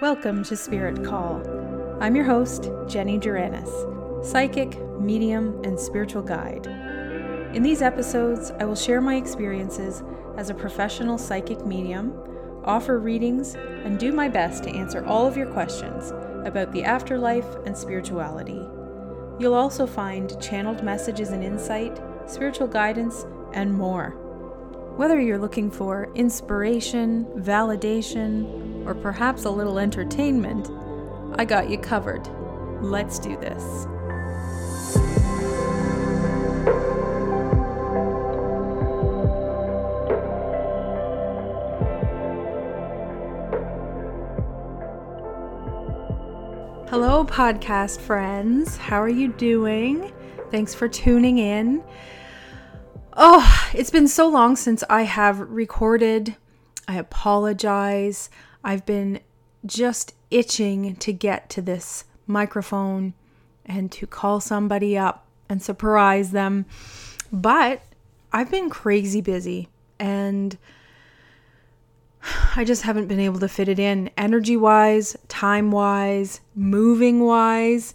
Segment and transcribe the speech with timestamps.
[0.00, 1.42] Welcome to Spirit Call.
[2.00, 6.68] I'm your host, Jenny Duranis, psychic, medium, and spiritual guide.
[7.52, 10.04] In these episodes, I will share my experiences
[10.36, 12.14] as a professional psychic medium,
[12.62, 16.12] offer readings, and do my best to answer all of your questions
[16.46, 18.64] about the afterlife and spirituality.
[19.40, 24.10] You'll also find channeled messages and insight, spiritual guidance, and more.
[24.96, 30.70] Whether you're looking for inspiration, validation, or perhaps a little entertainment,
[31.38, 32.26] I got you covered.
[32.82, 33.86] Let's do this.
[46.88, 48.78] Hello, podcast friends.
[48.78, 50.10] How are you doing?
[50.50, 51.84] Thanks for tuning in.
[53.12, 56.36] Oh, it's been so long since I have recorded.
[56.88, 58.30] I apologize.
[58.64, 59.20] I've been
[59.64, 63.14] just itching to get to this microphone
[63.66, 66.66] and to call somebody up and surprise them.
[67.32, 67.82] But
[68.32, 70.56] I've been crazy busy and
[72.56, 77.94] I just haven't been able to fit it in energy wise, time wise, moving wise.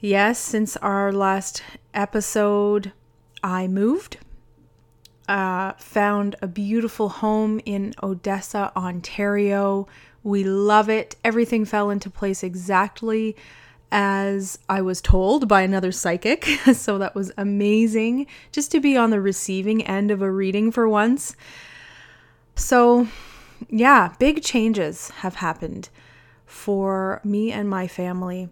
[0.00, 1.62] Yes, since our last
[1.94, 2.92] episode,
[3.42, 4.18] I moved
[5.28, 9.88] uh, found a beautiful home in Odessa, Ontario.
[10.22, 11.16] We love it.
[11.24, 13.36] Everything fell into place exactly
[13.90, 16.44] as I was told by another psychic.
[16.74, 20.88] so that was amazing just to be on the receiving end of a reading for
[20.88, 21.36] once.
[22.54, 23.08] So,
[23.68, 25.88] yeah, big changes have happened
[26.44, 28.48] for me and my family.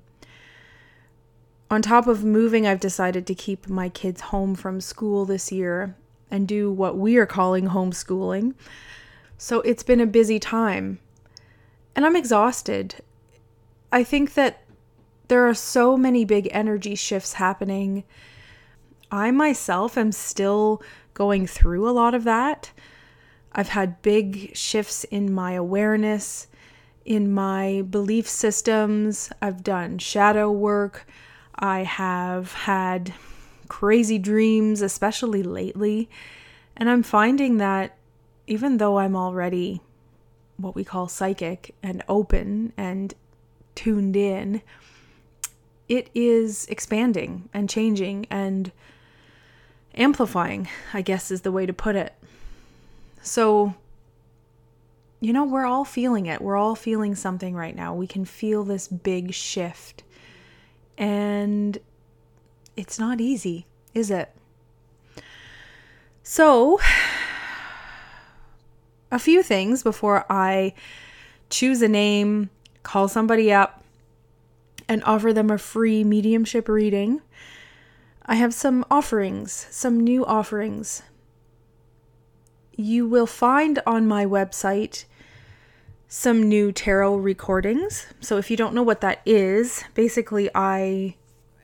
[1.71, 5.97] On top of moving, I've decided to keep my kids home from school this year
[6.31, 8.55] and do what we are calling homeschooling.
[9.39, 10.99] So it's been a busy time.
[11.95, 12.97] And I'm exhausted.
[13.93, 14.63] I think that
[15.29, 18.05] there are so many big energy shifts happening.
[19.11, 20.83] I myself am still
[21.15, 22.73] going through a lot of that.
[23.53, 26.49] I've had big shifts in my awareness,
[27.05, 29.31] in my belief systems.
[29.41, 31.07] I've done shadow work.
[31.55, 33.15] I have had
[33.69, 36.09] crazy dreams, especially lately.
[36.77, 37.97] And I'm finding that
[38.47, 39.81] even though I'm already
[40.57, 43.15] what we call psychic and open and
[43.75, 44.63] tuned in,
[45.89, 48.73] it is expanding and changing and
[49.95, 52.15] amplifying, I guess is the way to put it.
[53.23, 53.75] So,
[55.21, 56.41] you know, we're all feeling it.
[56.41, 57.95] We're all feeling something right now.
[57.95, 60.03] We can feel this big shift.
[60.97, 61.79] And
[62.77, 64.31] it's not easy, is it?
[66.23, 66.81] So,
[69.11, 70.75] a few things before I
[71.51, 72.51] choose a name,
[72.83, 73.85] call somebody up,
[74.89, 77.21] and offer them a free mediumship reading.
[78.27, 81.03] I have some offerings, some new offerings.
[82.77, 85.05] You will find on my website
[86.09, 88.07] some new tarot recordings.
[88.21, 91.17] So if you don't know what that is, basically I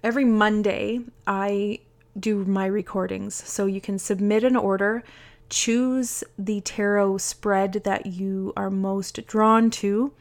[0.03, 1.81] every Monday, I
[2.19, 3.35] do my recordings.
[3.35, 5.03] So you can submit an order,
[5.49, 10.13] choose the tarot spread that you are most drawn to,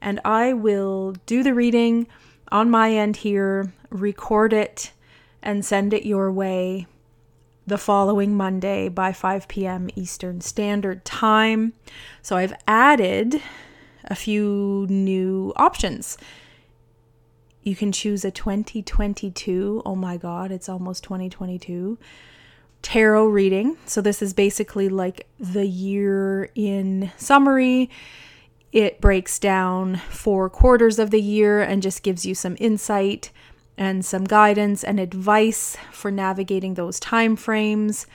[0.00, 2.06] and I will do the reading
[2.52, 4.92] on my end here, record it,
[5.42, 6.86] and send it your way
[7.66, 9.88] the following Monday by 5 p.m.
[9.96, 11.72] Eastern Standard Time.
[12.22, 13.42] So I've added
[14.04, 16.16] a few new options
[17.66, 19.82] you can choose a 2022.
[19.84, 21.98] Oh my God, it's almost 2022.
[22.80, 23.76] Tarot reading.
[23.86, 27.90] So, this is basically like the year in summary.
[28.70, 33.32] It breaks down four quarters of the year and just gives you some insight
[33.76, 38.06] and some guidance and advice for navigating those time frames.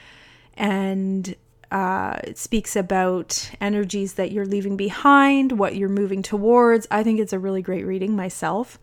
[0.56, 1.36] And
[1.72, 6.88] uh, it speaks about energies that you're leaving behind, what you're moving towards.
[6.90, 8.80] I think it's a really great reading myself.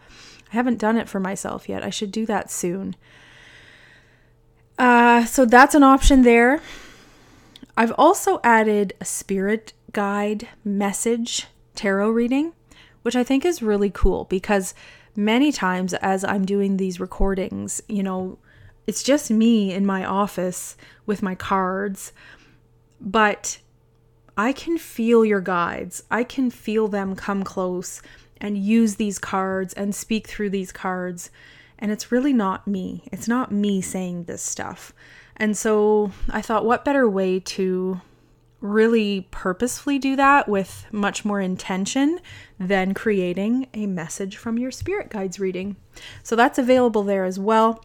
[0.53, 1.83] I haven't done it for myself yet.
[1.83, 2.97] I should do that soon.
[4.79, 6.61] Uh, so that's an option there.
[7.77, 12.53] I've also added a spirit guide message tarot reading,
[13.03, 14.75] which I think is really cool because
[15.15, 18.39] many times as I'm doing these recordings, you know,
[18.87, 22.13] it's just me in my office with my cards,
[23.01, 23.59] but
[24.37, 26.05] I can feel your guides.
[26.11, 28.01] I can feel them come close
[28.41, 31.31] and use these cards and speak through these cards.
[31.79, 33.09] And it's really not me.
[33.13, 34.93] It's not me saying this stuff.
[35.37, 38.01] And so I thought, what better way to
[38.61, 42.19] really purposefully do that with much more intention
[42.59, 45.77] than creating a message from your spirit guides reading.
[46.23, 47.85] So that's available there as well.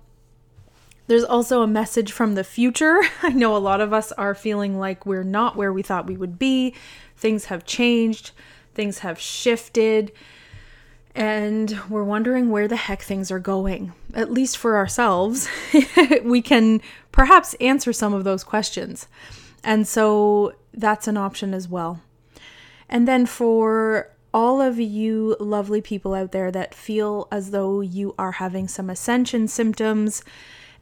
[1.08, 3.02] There's also a message from the future.
[3.22, 6.18] I know a lot of us are feeling like we're not where we thought we
[6.18, 6.74] would be.
[7.18, 8.32] Things have changed,
[8.74, 10.12] things have shifted,
[11.16, 13.94] and we're wondering where the heck things are going.
[14.14, 15.48] At least for ourselves,
[16.24, 16.82] we can
[17.12, 19.08] perhaps answer some of those questions.
[19.64, 22.02] And so that's an option as well.
[22.90, 28.16] And then for all of you lovely people out there that feel as though you
[28.18, 30.24] are having some ascension symptoms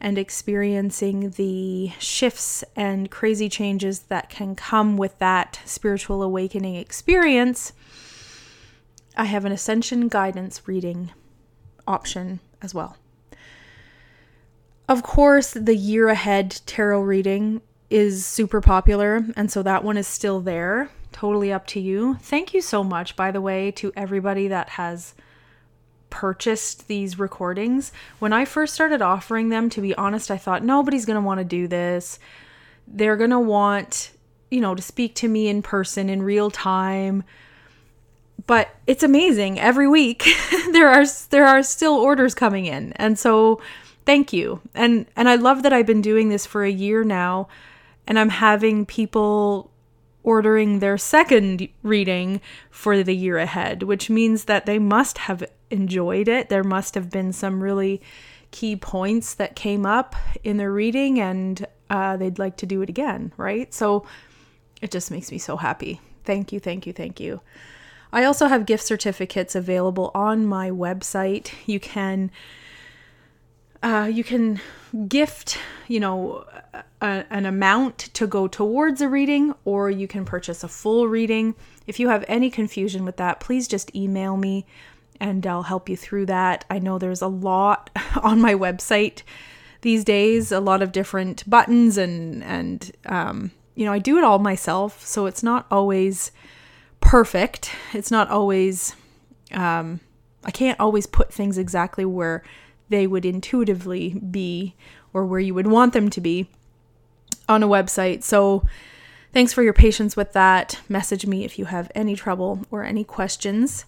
[0.00, 7.72] and experiencing the shifts and crazy changes that can come with that spiritual awakening experience,
[9.16, 11.12] I have an ascension guidance reading
[11.86, 12.96] option as well.
[14.88, 20.06] Of course, the year ahead tarot reading is super popular, and so that one is
[20.06, 20.90] still there.
[21.12, 22.14] Totally up to you.
[22.22, 25.14] Thank you so much, by the way, to everybody that has
[26.08, 27.92] purchased these recordings.
[28.18, 31.38] When I first started offering them, to be honest, I thought nobody's going to want
[31.38, 32.18] to do this.
[32.86, 34.12] They're going to want,
[34.50, 37.24] you know, to speak to me in person in real time.
[38.46, 39.60] But it's amazing.
[39.60, 40.24] Every week
[40.72, 42.92] there are there are still orders coming in.
[42.94, 43.60] And so
[44.04, 44.60] thank you.
[44.74, 47.48] And and I love that I've been doing this for a year now
[48.06, 49.70] and I'm having people
[50.24, 52.40] ordering their second reading
[52.70, 56.48] for the year ahead, which means that they must have enjoyed it.
[56.48, 58.00] There must have been some really
[58.50, 62.88] key points that came up in their reading and uh, they'd like to do it
[62.88, 63.72] again, right?
[63.74, 64.06] So
[64.80, 66.00] it just makes me so happy.
[66.24, 67.40] Thank you, thank you, thank you.
[68.12, 71.52] I also have gift certificates available on my website.
[71.66, 72.30] You can
[73.82, 74.60] uh, you can
[75.08, 76.44] gift, you know,
[77.00, 81.54] a, an amount to go towards a reading, or you can purchase a full reading.
[81.86, 84.66] If you have any confusion with that, please just email me
[85.18, 86.64] and I'll help you through that.
[86.70, 87.90] I know there's a lot
[88.22, 89.22] on my website
[89.82, 94.24] these days, a lot of different buttons and and um, you know I do it
[94.24, 96.30] all myself, so it's not always
[97.02, 97.70] perfect.
[97.92, 98.96] It's not always
[99.52, 100.00] um,
[100.44, 102.42] I can't always put things exactly where
[102.88, 104.74] they would intuitively be
[105.12, 106.48] or where you would want them to be
[107.48, 108.22] on a website.
[108.22, 108.64] So
[109.32, 110.80] thanks for your patience with that.
[110.88, 113.84] Message me if you have any trouble or any questions.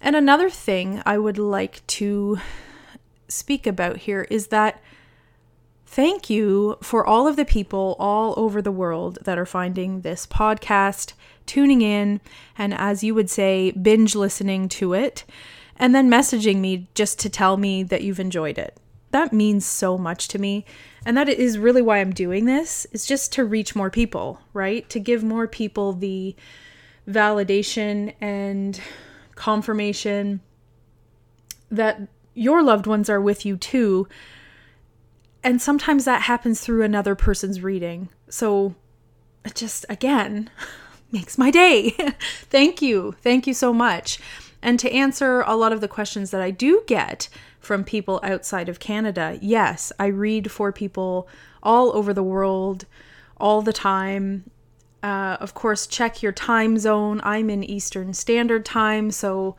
[0.00, 2.38] And another thing I would like to
[3.28, 4.82] speak about here is that
[5.90, 10.24] thank you for all of the people all over the world that are finding this
[10.24, 11.14] podcast,
[11.46, 12.20] tuning in,
[12.56, 15.24] and as you would say, binge listening to it
[15.74, 18.76] and then messaging me just to tell me that you've enjoyed it.
[19.10, 20.64] That means so much to me.
[21.04, 22.86] And that is really why I'm doing this.
[22.92, 24.88] It's just to reach more people, right?
[24.90, 26.36] To give more people the
[27.08, 28.80] validation and
[29.34, 30.40] confirmation
[31.68, 32.00] that
[32.34, 34.06] your loved ones are with you too.
[35.42, 38.08] And sometimes that happens through another person's reading.
[38.28, 38.74] So
[39.44, 40.50] it just, again,
[41.12, 41.90] makes my day.
[42.50, 43.16] Thank you.
[43.22, 44.20] Thank you so much
[44.62, 47.28] and to answer a lot of the questions that I do get
[47.60, 51.28] from people outside of Canada, yes, I read for people
[51.62, 52.86] all over the world
[53.38, 54.50] all the time.
[55.02, 57.20] Uh, of course, check your time zone.
[57.24, 59.56] I'm in Eastern Standard Time, so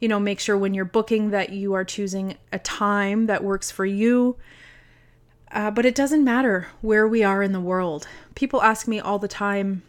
[0.00, 3.68] you know, make sure when you're booking that you are choosing a time that works
[3.72, 4.36] for you.
[5.50, 8.06] Uh, but it doesn't matter where we are in the world.
[8.34, 9.82] People ask me all the time,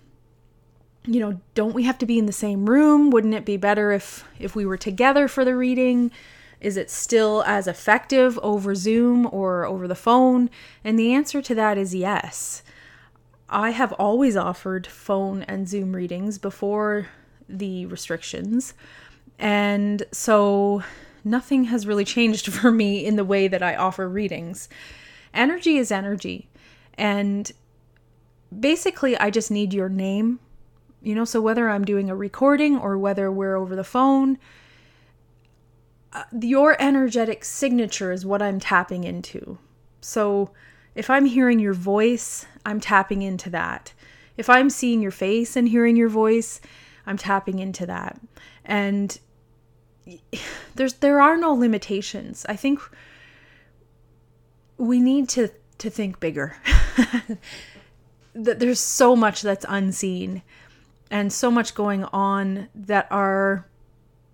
[1.06, 3.10] you know, don't we have to be in the same room?
[3.10, 6.12] Wouldn't it be better if if we were together for the reading?
[6.62, 10.50] Is it still as effective over Zoom or over the phone?
[10.84, 12.63] And the answer to that is yes.
[13.50, 17.08] I have always offered phone and Zoom readings before
[17.48, 18.74] the restrictions.
[19.39, 20.84] And so
[21.24, 24.70] nothing has really changed for me in the way that I offer readings.
[25.34, 26.50] Energy is energy.
[26.98, 27.52] And
[28.58, 30.40] basically, I just need your name
[31.02, 34.38] you know, so whether I'm doing a recording or whether we're over the phone,
[36.12, 39.58] uh, your energetic signature is what I'm tapping into.
[40.02, 40.52] So
[40.96, 43.94] if I'm hearing your voice, I'm tapping into that.
[44.36, 46.60] If I'm seeing your face and hearing your voice,
[47.06, 48.20] I'm tapping into that.
[48.66, 49.18] And
[50.76, 52.46] there's there are no limitations.
[52.50, 52.82] I think
[54.80, 56.56] we need to to think bigger.
[58.34, 60.42] that there's so much that's unseen
[61.12, 63.66] and so much going on that our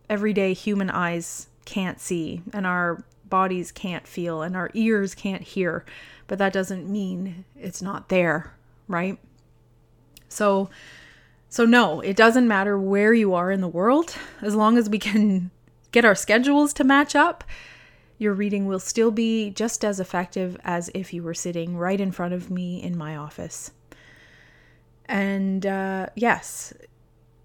[0.09, 5.83] everyday human eyes can't see and our bodies can't feel and our ears can't hear
[6.27, 8.53] but that doesn't mean it's not there
[8.87, 9.17] right
[10.29, 10.69] So
[11.49, 14.99] so no, it doesn't matter where you are in the world as long as we
[14.99, 15.51] can
[15.91, 17.45] get our schedules to match up.
[18.17, 22.11] Your reading will still be just as effective as if you were sitting right in
[22.11, 23.71] front of me in my office.
[25.05, 26.73] And uh, yes,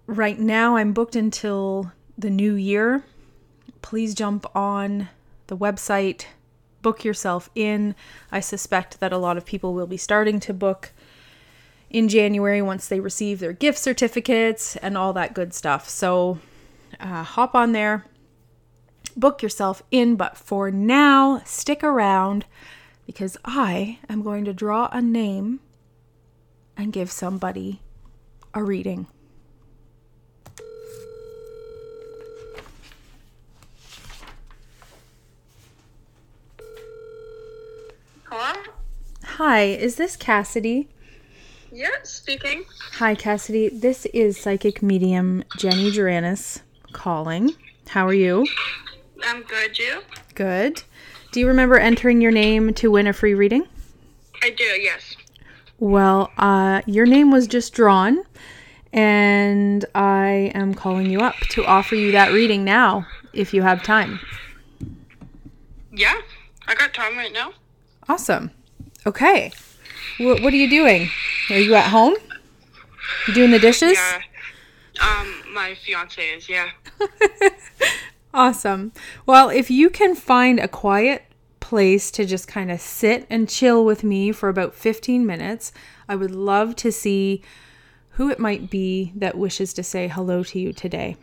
[0.07, 3.03] right now I'm booked until the new year.
[3.81, 5.09] Please jump on
[5.47, 6.25] the website,
[6.81, 7.95] book yourself in.
[8.31, 10.91] I suspect that a lot of people will be starting to book
[11.89, 15.89] in January once they receive their gift certificates and all that good stuff.
[15.89, 16.39] So
[16.99, 18.05] uh, hop on there,
[19.15, 20.15] book yourself in.
[20.15, 22.45] But for now, stick around
[23.05, 25.59] because I am going to draw a name
[26.77, 27.81] and give somebody
[28.53, 29.07] a reading.
[38.25, 38.53] Hello?
[39.23, 40.87] Hi, is this Cassidy?
[41.71, 42.63] Yeah, speaking.
[42.93, 43.69] Hi, Cassidy.
[43.69, 46.61] This is psychic medium Jenny Duranis
[46.93, 47.55] calling.
[47.87, 48.45] How are you?
[49.25, 50.01] I'm good, you?
[50.35, 50.83] Good.
[51.31, 53.67] Do you remember entering your name to win a free reading?
[54.43, 55.15] I do, yes.
[55.79, 58.23] Well, uh, your name was just drawn,
[58.93, 63.81] and I am calling you up to offer you that reading now if you have
[63.83, 64.19] time.
[65.91, 66.15] Yeah,
[66.67, 67.53] I got time right now.
[68.09, 68.51] Awesome.
[69.05, 69.51] Okay.
[70.17, 71.09] Wh- what are you doing?
[71.49, 72.15] Are you at home?
[73.27, 73.93] You doing the dishes?
[73.93, 74.21] Yeah.
[75.01, 76.69] Um, my fiance is, yeah.
[78.33, 78.91] Awesome.
[79.25, 81.23] Well, if you can find a quiet
[81.59, 85.71] place to just kind of sit and chill with me for about 15 minutes,
[86.07, 87.41] I would love to see
[88.11, 91.17] who it might be that wishes to say hello to you today.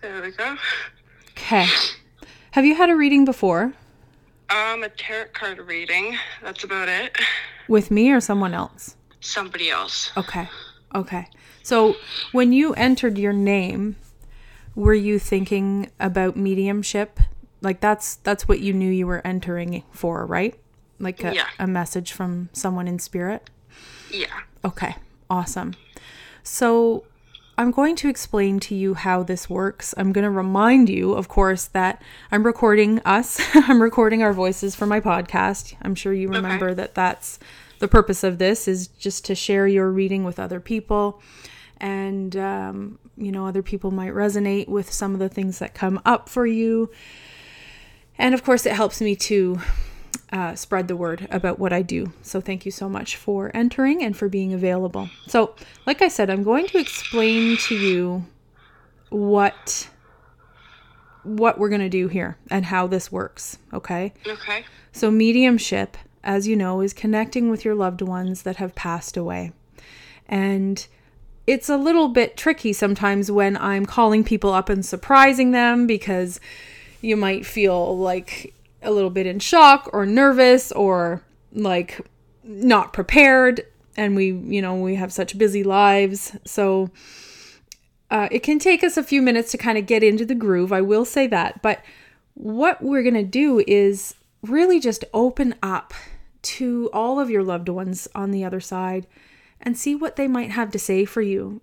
[0.00, 0.56] There we go.
[1.32, 1.66] Okay.
[2.52, 3.72] Have you had a reading before
[4.50, 6.18] Um, a tarot card reading.
[6.42, 7.16] That's about it.
[7.68, 8.96] with me or someone else?
[9.20, 10.10] Somebody else.
[10.16, 10.48] Okay.
[10.94, 11.28] Okay.
[11.62, 11.96] So,
[12.32, 13.96] when you entered your name,
[14.74, 17.20] were you thinking about mediumship?
[17.60, 20.58] Like that's that's what you knew you were entering for, right?
[20.98, 21.46] Like a, Yeah.
[21.58, 23.50] a message from someone in spirit?
[24.10, 24.26] Yeah.
[24.64, 24.96] Okay,
[25.30, 25.74] awesome.
[26.42, 27.04] So
[27.58, 29.94] I'm going to explain to you how this works.
[29.96, 32.02] I'm going to remind you, of course, that
[32.32, 33.40] I'm recording us.
[33.54, 35.74] I'm recording our voices for my podcast.
[35.82, 37.38] I'm sure you remember that that's
[37.82, 41.20] the purpose of this is just to share your reading with other people.
[41.78, 46.00] And, um, you know, other people might resonate with some of the things that come
[46.04, 46.92] up for you.
[48.16, 49.58] And of course, it helps me to
[50.32, 52.12] uh, spread the word about what I do.
[52.22, 55.10] So thank you so much for entering and for being available.
[55.26, 58.24] So, like I said, I'm going to explain to you
[59.08, 59.88] what
[61.24, 64.12] what we're going to do here and how this works, okay?
[64.24, 64.64] Okay.
[64.92, 69.52] So mediumship, as you know, is connecting with your loved ones that have passed away.
[70.28, 70.86] And
[71.46, 76.40] it's a little bit tricky sometimes when I'm calling people up and surprising them because
[77.00, 82.00] you might feel like a little bit in shock or nervous or like
[82.44, 83.66] not prepared.
[83.96, 86.36] And we you know we have such busy lives.
[86.44, 86.90] So
[88.10, 90.72] uh, it can take us a few minutes to kind of get into the groove
[90.72, 91.60] i will say that.
[91.60, 91.82] But
[92.34, 95.94] what we're going to do is really just open up
[96.42, 99.06] to all of your loved ones on the other side
[99.60, 101.60] and see what they might have to say for you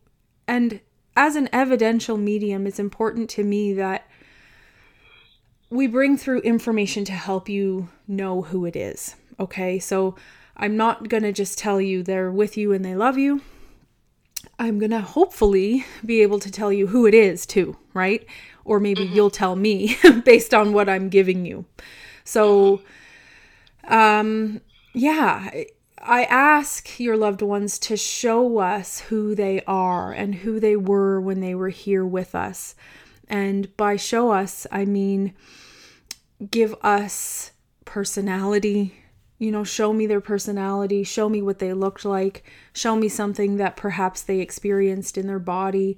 [0.47, 0.79] and
[1.17, 4.09] as an evidential medium it's important to me that
[5.69, 9.15] we bring through information to help you know who it is.
[9.39, 10.15] Okay, so
[10.57, 13.41] I'm not going to just tell you they're with you and they love you.
[14.57, 18.25] I'm going to hopefully be able to tell you who it is too, right?
[18.65, 19.15] Or maybe mm-hmm.
[19.15, 21.65] you'll tell me based on what I'm giving you.
[22.29, 22.81] So,
[23.87, 24.61] um,
[24.93, 25.49] yeah,
[25.97, 31.19] I ask your loved ones to show us who they are and who they were
[31.19, 32.75] when they were here with us.
[33.27, 35.33] And by show us, I mean
[36.51, 37.51] give us
[37.83, 38.95] personality.
[39.39, 42.43] You know, show me their personality, show me what they looked like,
[42.73, 45.97] show me something that perhaps they experienced in their body,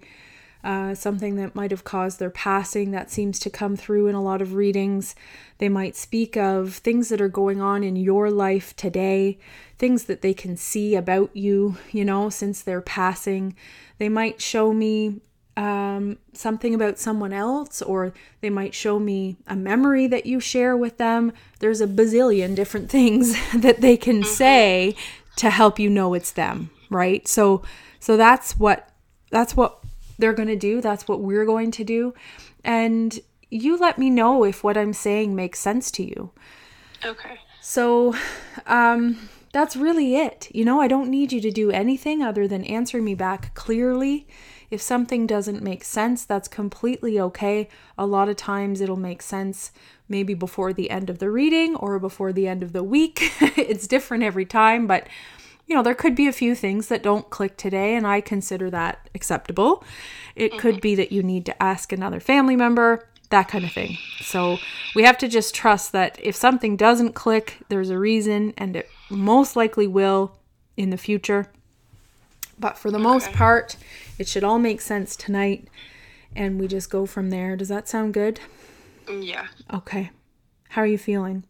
[0.63, 4.21] uh, something that might have caused their passing that seems to come through in a
[4.21, 5.15] lot of readings.
[5.57, 9.39] They might speak of things that are going on in your life today,
[9.77, 13.55] things that they can see about you, you know, since their passing.
[13.97, 15.21] They might show me
[15.57, 20.77] um, something about someone else, or they might show me a memory that you share
[20.77, 21.33] with them.
[21.59, 24.95] There's a bazillion different things that they can say
[25.37, 27.27] to help you know it's them, right?
[27.27, 27.63] So,
[27.99, 28.89] so that's what
[29.31, 29.80] that's what
[30.21, 30.79] they're going to do.
[30.79, 32.13] That's what we're going to do,
[32.63, 36.31] and you let me know if what I'm saying makes sense to you.
[37.03, 37.39] Okay.
[37.59, 38.15] So,
[38.65, 40.47] um, that's really it.
[40.53, 44.27] You know, I don't need you to do anything other than answer me back clearly.
[44.69, 47.67] If something doesn't make sense, that's completely okay.
[47.97, 49.73] A lot of times it'll make sense
[50.07, 53.33] maybe before the end of the reading or before the end of the week.
[53.57, 55.07] it's different every time, but
[55.71, 58.69] you know, there could be a few things that don't click today, and I consider
[58.71, 59.85] that acceptable.
[60.35, 60.81] It could mm-hmm.
[60.81, 63.97] be that you need to ask another family member, that kind of thing.
[64.19, 64.57] So
[64.95, 68.89] we have to just trust that if something doesn't click, there's a reason, and it
[69.09, 70.35] most likely will
[70.75, 71.47] in the future.
[72.59, 73.77] But for the most part,
[74.19, 75.69] it should all make sense tonight,
[76.35, 77.55] and we just go from there.
[77.55, 78.41] Does that sound good?
[79.05, 80.11] Mm, yeah, Okay.
[80.67, 81.45] How are you feeling?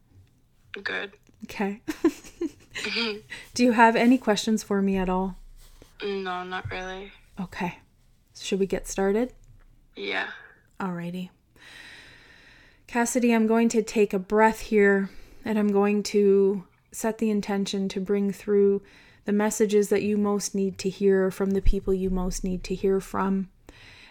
[0.84, 1.13] good.
[1.46, 1.82] Okay.
[2.75, 3.20] Mm-hmm.
[3.54, 5.38] Do you have any questions for me at all?
[6.04, 7.12] No, not really.
[7.40, 7.80] Okay.
[8.38, 9.34] Should we get started?
[9.96, 10.28] Yeah.
[10.80, 11.30] Alrighty.
[12.88, 15.10] Cassidy, I'm going to take a breath here
[15.46, 18.82] and I'm going to set the intention to bring through
[19.25, 22.75] the messages that you most need to hear from the people you most need to
[22.75, 23.50] hear from.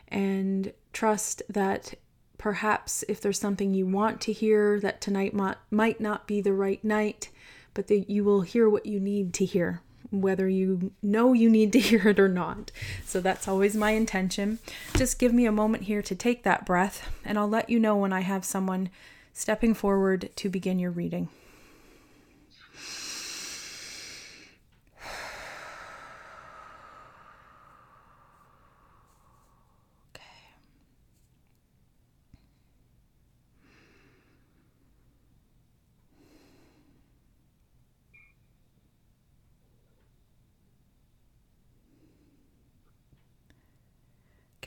[0.09, 1.95] And trust that
[2.39, 6.53] perhaps if there's something you want to hear, that tonight might, might not be the
[6.53, 7.31] right night,
[7.75, 11.73] but that you will hear what you need to hear, whether you know you need
[11.73, 12.71] to hear it or not.
[13.05, 14.59] So that's always my intention.
[14.97, 17.97] Just give me a moment here to take that breath, and I'll let you know
[17.97, 18.91] when I have someone
[19.33, 21.29] stepping forward to begin your reading.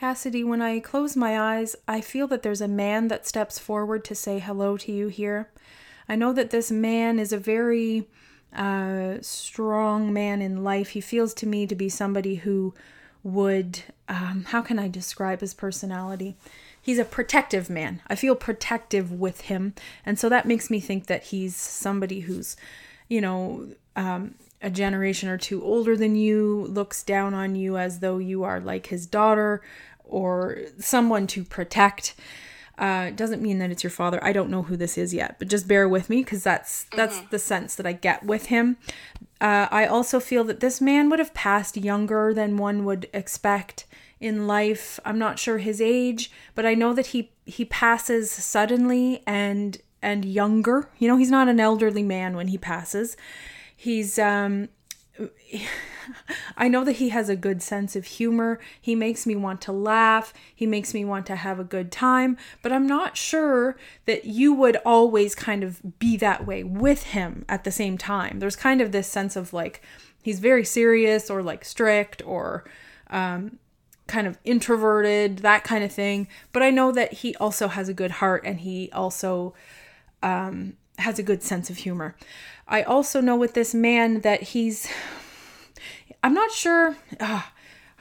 [0.03, 4.03] Cassidy, when I close my eyes, I feel that there's a man that steps forward
[4.03, 5.50] to say hello to you here.
[6.10, 8.10] I know that this man is a very
[8.53, 10.89] uh, strong man in life.
[10.89, 12.74] He feels to me to be somebody who
[13.24, 16.36] would, um, how can I describe his personality?
[16.81, 18.01] He's a protective man.
[18.07, 19.74] I feel protective with him.
[20.05, 22.57] And so that makes me think that he's somebody who's,
[23.07, 28.00] you know, um, a generation or two older than you, looks down on you as
[28.00, 29.61] though you are like his daughter
[30.14, 32.14] or someone to protect.
[32.78, 34.24] Uh, doesn't mean that it's your father.
[34.24, 37.20] I don't know who this is yet, but just bear with me because that's that's
[37.30, 38.78] the sense that I get with him.
[39.42, 43.86] Uh, I also feel that this man would have passed younger than one would expect
[44.20, 45.00] in life.
[45.06, 50.26] I'm not sure his age, but I know that he he passes suddenly and and
[50.26, 50.90] younger.
[50.98, 53.18] You know, he's not an elderly man when he passes.
[53.76, 54.70] He's um
[56.57, 58.59] I know that he has a good sense of humor.
[58.79, 60.33] He makes me want to laugh.
[60.53, 62.37] He makes me want to have a good time.
[62.61, 67.46] But I'm not sure that you would always kind of be that way with him
[67.48, 68.39] at the same time.
[68.39, 69.81] There's kind of this sense of like
[70.22, 72.63] he's very serious or like strict or
[73.09, 73.59] um,
[74.07, 76.27] kind of introverted, that kind of thing.
[76.51, 79.53] But I know that he also has a good heart and he also
[80.22, 82.16] um, has a good sense of humor.
[82.68, 84.87] I also know with this man that he's
[86.24, 86.96] I'm not sure.
[87.20, 87.44] Uh,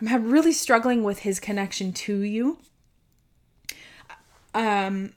[0.00, 2.58] I'm really struggling with his connection to you.
[4.54, 5.12] Um,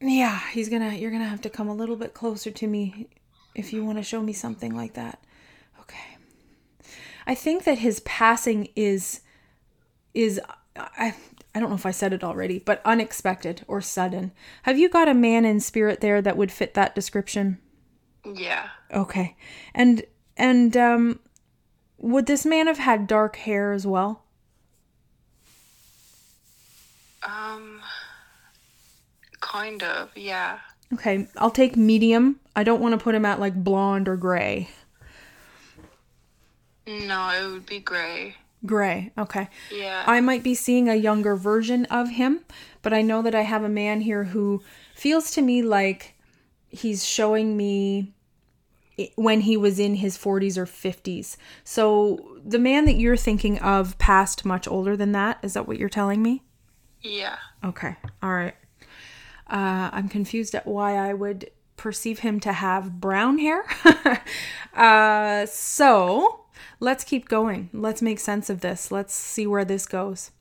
[0.00, 0.94] yeah, he's gonna.
[0.94, 3.08] You're gonna have to come a little bit closer to me
[3.54, 5.22] if you want to show me something like that.
[5.80, 6.16] Okay.
[7.26, 9.20] I think that his passing is
[10.14, 10.40] is
[10.76, 11.14] I
[11.54, 14.32] I don't know if I said it already, but unexpected or sudden.
[14.62, 17.58] Have you got a man in spirit there that would fit that description?
[18.24, 18.68] Yeah.
[18.92, 19.36] Okay.
[19.74, 20.04] And
[20.36, 21.20] and um
[21.98, 24.22] would this man have had dark hair as well?
[27.22, 27.80] Um.
[29.40, 30.10] Kind of.
[30.16, 30.58] Yeah.
[30.92, 32.40] Okay, I'll take medium.
[32.56, 34.68] I don't want to put him at like blonde or gray.
[36.86, 38.36] No, it would be gray.
[38.64, 39.12] Gray.
[39.18, 39.48] Okay.
[39.70, 40.04] Yeah.
[40.06, 42.40] I might be seeing a younger version of him,
[42.82, 44.62] but I know that I have a man here who
[44.94, 46.14] feels to me like
[46.68, 48.14] he's showing me
[49.16, 51.36] when he was in his 40s or 50s.
[51.64, 55.38] So the man that you're thinking of passed much older than that.
[55.42, 56.42] Is that what you're telling me?
[57.02, 57.36] yeah.
[57.64, 57.96] Okay.
[58.22, 58.54] All right.
[59.48, 63.64] Uh, I'm confused at why I would perceive him to have brown hair.
[64.74, 66.44] uh, so
[66.80, 67.70] let's keep going.
[67.72, 68.90] Let's make sense of this.
[68.90, 70.32] Let's see where this goes.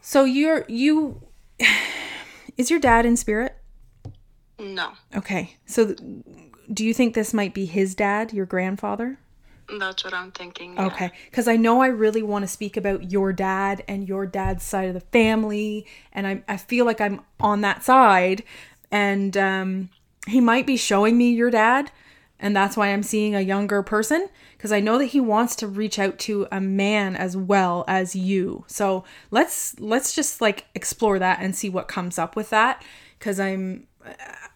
[0.00, 1.22] So you're you
[2.56, 3.56] is your dad in spirit?
[4.58, 4.92] No.
[5.14, 5.56] Okay.
[5.66, 6.00] So th-
[6.72, 9.18] do you think this might be his dad, your grandfather?
[9.78, 10.74] That's what I'm thinking.
[10.74, 10.86] yeah.
[10.86, 14.64] Okay, because I know I really want to speak about your dad and your dad's
[14.64, 18.42] side of the family, and I I feel like I'm on that side,
[18.90, 19.90] and um,
[20.26, 21.90] he might be showing me your dad,
[22.38, 25.66] and that's why I'm seeing a younger person because I know that he wants to
[25.66, 28.64] reach out to a man as well as you.
[28.68, 32.84] So let's let's just like explore that and see what comes up with that
[33.18, 33.88] because I'm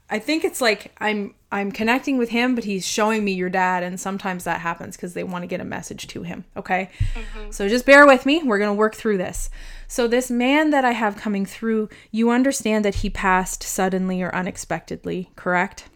[0.08, 3.82] I think it's like I'm I'm connecting with him, but he's showing me your dad,
[3.82, 6.44] and sometimes that happens because they want to get a message to him.
[6.54, 7.50] Okay, mm-hmm.
[7.50, 8.42] so just bear with me.
[8.42, 9.48] We're gonna work through this.
[9.88, 14.34] So this man that I have coming through, you understand that he passed suddenly or
[14.34, 15.88] unexpectedly, correct?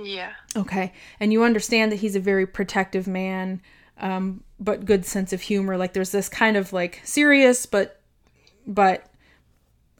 [0.00, 0.34] Yeah.
[0.54, 3.60] Okay, and you understand that he's a very protective man,
[3.98, 5.76] um, but good sense of humor.
[5.76, 8.00] Like there's this kind of like serious, but
[8.68, 9.04] but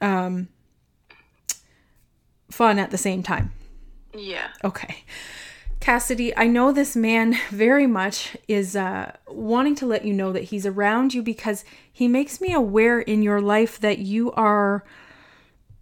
[0.00, 0.46] um
[2.52, 3.50] fun at the same time.
[4.14, 4.48] Yeah.
[4.64, 5.05] Okay.
[5.81, 10.44] Cassidy, I know this man very much is uh, wanting to let you know that
[10.44, 14.85] he's around you because he makes me aware in your life that you are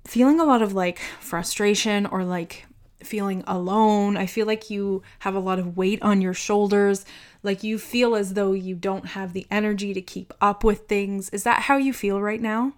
[0.07, 2.67] feeling a lot of like frustration or like
[3.03, 4.17] feeling alone.
[4.17, 7.05] I feel like you have a lot of weight on your shoulders.
[7.43, 11.29] Like you feel as though you don't have the energy to keep up with things.
[11.31, 12.73] Is that how you feel right now?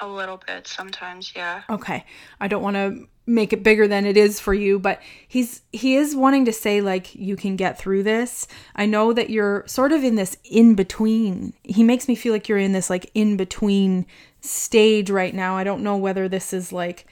[0.00, 1.62] A little bit sometimes, yeah.
[1.68, 2.04] Okay.
[2.40, 5.94] I don't want to make it bigger than it is for you, but he's he
[5.94, 8.46] is wanting to say like you can get through this.
[8.74, 11.54] I know that you're sort of in this in between.
[11.62, 14.06] He makes me feel like you're in this like in between
[14.40, 15.56] stage right now.
[15.56, 17.06] I don't know whether this is like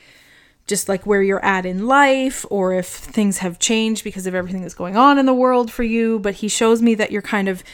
[0.67, 4.63] just like where you're at in life or if things have changed because of everything
[4.63, 7.49] that's going on in the world for you, but he shows me that you're kind
[7.49, 7.65] of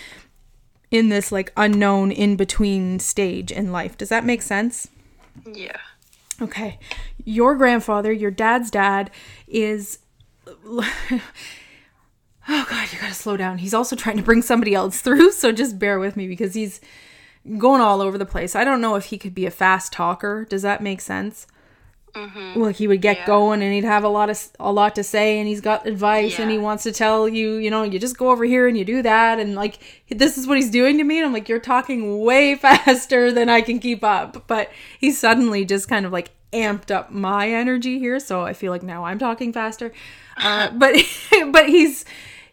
[0.90, 3.98] in this like unknown in between stage in life.
[3.98, 4.88] Does that make sense?
[5.44, 5.78] Yeah.
[6.40, 6.78] Okay.
[7.24, 9.10] Your grandfather, your dad's dad,
[9.46, 9.98] is.
[10.46, 10.90] oh,
[12.46, 13.58] God, you gotta slow down.
[13.58, 16.80] He's also trying to bring somebody else through, so just bear with me because he's
[17.58, 18.56] going all over the place.
[18.56, 20.46] I don't know if he could be a fast talker.
[20.48, 21.46] Does that make sense?
[22.14, 22.60] Mm-hmm.
[22.60, 23.26] Well, he would get yeah.
[23.26, 26.34] going and he'd have a lot of a lot to say, and he's got advice,
[26.34, 26.42] yeah.
[26.42, 28.84] and he wants to tell you, you know, you just go over here and you
[28.84, 31.18] do that, and like this is what he's doing to me.
[31.18, 34.46] And I'm like, you're talking way faster than I can keep up.
[34.46, 38.70] But he suddenly just kind of like amped up my energy here, so I feel
[38.70, 39.92] like now I'm talking faster.
[40.36, 40.94] Uh, but
[41.50, 42.04] but he's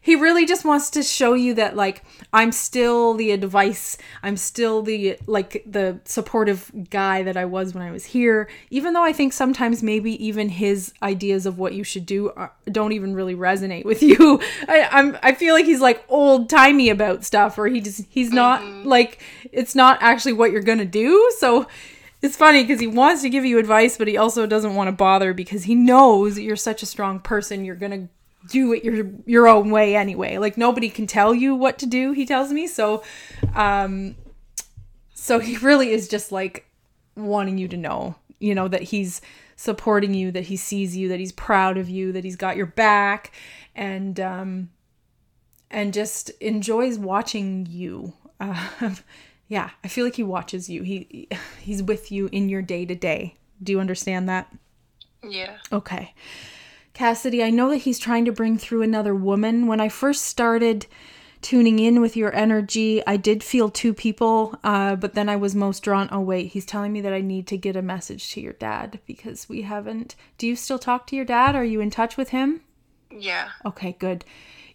[0.03, 4.81] he really just wants to show you that like I'm still the advice, I'm still
[4.81, 9.13] the like the supportive guy that I was when I was here, even though I
[9.13, 13.35] think sometimes maybe even his ideas of what you should do are, don't even really
[13.35, 14.41] resonate with you.
[14.67, 18.31] I, I'm I feel like he's like old timey about stuff, or he just he's
[18.31, 18.87] not mm-hmm.
[18.87, 21.31] like it's not actually what you're gonna do.
[21.37, 21.67] So
[22.23, 24.91] it's funny because he wants to give you advice, but he also doesn't want to
[24.91, 27.65] bother because he knows you're such a strong person.
[27.65, 28.09] You're gonna
[28.47, 30.37] do it your your own way anyway.
[30.37, 32.67] Like nobody can tell you what to do, he tells me.
[32.67, 33.03] So
[33.53, 34.15] um
[35.13, 36.65] so he really is just like
[37.15, 39.21] wanting you to know, you know, that he's
[39.55, 42.65] supporting you, that he sees you, that he's proud of you, that he's got your
[42.65, 43.31] back
[43.75, 44.69] and um
[45.69, 48.13] and just enjoys watching you.
[48.39, 48.69] Uh,
[49.47, 50.83] yeah, I feel like he watches you.
[50.83, 53.35] He he's with you in your day to day.
[53.63, 54.51] Do you understand that?
[55.23, 55.57] Yeah.
[55.71, 56.13] Okay.
[56.93, 59.67] Cassidy, I know that he's trying to bring through another woman.
[59.67, 60.87] When I first started
[61.41, 65.55] tuning in with your energy, I did feel two people, uh, but then I was
[65.55, 66.09] most drawn.
[66.11, 68.99] Oh, wait, he's telling me that I need to get a message to your dad
[69.07, 70.15] because we haven't.
[70.37, 71.55] Do you still talk to your dad?
[71.55, 72.61] Are you in touch with him?
[73.09, 73.49] Yeah.
[73.65, 74.23] Okay, good.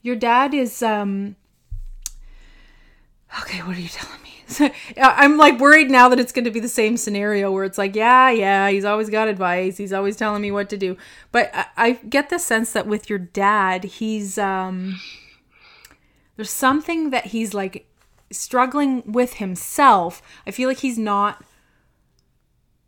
[0.02, 1.36] Your dad is, um,
[3.42, 4.25] okay, what are you telling me?
[4.96, 7.96] I'm like worried now that it's going to be the same scenario where it's like,
[7.96, 9.76] yeah, yeah, he's always got advice.
[9.76, 10.96] He's always telling me what to do.
[11.32, 15.00] But I, I get the sense that with your dad, he's um
[16.36, 17.90] there's something that he's like
[18.30, 20.22] struggling with himself.
[20.46, 21.44] I feel like he's not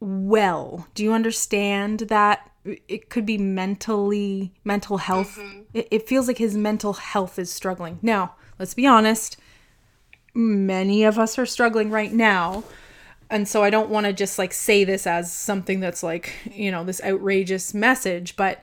[0.00, 0.86] well.
[0.94, 2.50] Do you understand that?
[2.64, 5.38] It could be mentally mental health.
[5.38, 5.60] Mm-hmm.
[5.72, 7.98] It, it feels like his mental health is struggling.
[8.02, 9.38] Now, let's be honest
[10.38, 12.62] many of us are struggling right now.
[13.28, 16.70] And so I don't want to just like say this as something that's like, you
[16.70, 18.62] know, this outrageous message, but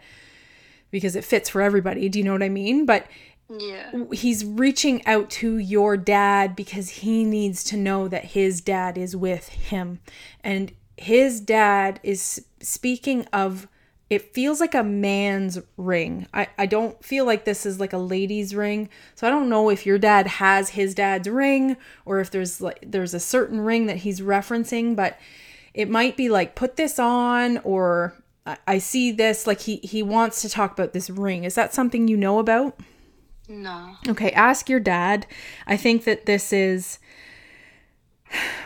[0.89, 2.07] because it fits for everybody.
[2.07, 2.85] Do you know what I mean?
[2.85, 3.05] But
[3.47, 3.91] yeah.
[4.11, 9.15] He's reaching out to your dad because he needs to know that his dad is
[9.15, 9.99] with him.
[10.43, 13.67] And his dad is speaking of
[14.09, 16.27] it feels like a man's ring.
[16.33, 18.89] I, I don't feel like this is like a lady's ring.
[19.15, 22.79] So I don't know if your dad has his dad's ring or if there's like
[22.85, 25.19] there's a certain ring that he's referencing, but
[25.73, 28.15] it might be like put this on or
[28.45, 31.43] I, I see this like he he wants to talk about this ring.
[31.43, 32.79] Is that something you know about?
[33.47, 33.95] No.
[34.07, 35.25] Okay, ask your dad.
[35.65, 36.99] I think that this is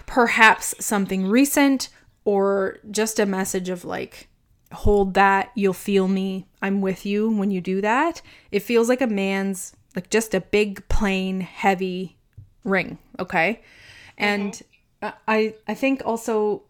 [0.06, 1.90] perhaps something recent
[2.26, 4.29] or just a message of like
[4.72, 8.22] hold that, you'll feel me, I'm with you when you do that.
[8.52, 12.18] It feels like a man's, like just a big, plain, heavy
[12.64, 13.62] ring, okay?
[14.18, 14.62] And
[15.02, 16.64] I, I think also.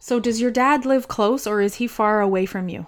[0.00, 2.86] So, does your dad live close or is he far away from you?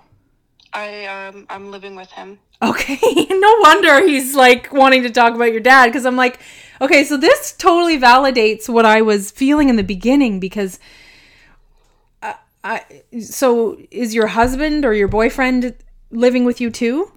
[0.72, 2.38] I um I'm living with him.
[2.62, 2.98] Okay,
[3.30, 6.40] no wonder he's like wanting to talk about your dad because I'm like,
[6.80, 10.78] okay, so this totally validates what I was feeling in the beginning because
[12.62, 12.84] I
[13.20, 15.74] so is your husband or your boyfriend
[16.10, 17.12] living with you too?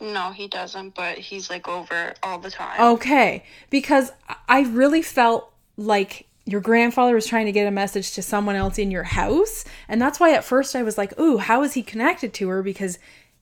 [0.00, 2.80] No, he doesn't, but he's like over all the time.
[2.94, 4.12] Okay, because
[4.48, 8.78] I really felt like your grandfather was trying to get a message to someone else
[8.78, 9.64] in your house.
[9.88, 12.62] And that's why at first I was like, ooh, how is he connected to her?
[12.62, 12.98] Because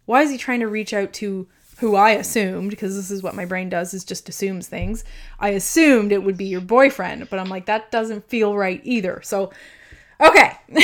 [0.06, 1.46] why is he trying to reach out to
[1.78, 5.04] who I assumed, because this is what my brain does, is just assumes things.
[5.40, 9.20] I assumed it would be your boyfriend, but I'm like, that doesn't feel right either.
[9.24, 9.50] So,
[10.24, 10.52] okay.